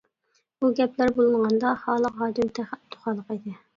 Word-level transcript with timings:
ئۇ 0.63 0.69
گەپلەر 0.79 1.13
بولۇنغاندا 1.19 1.73
خالىق 1.83 2.17
ھاجىم 2.23 2.51
تېخى 2.59 2.79
ئابدۇخالىق 2.81 3.31
ئىدى. 3.37 3.59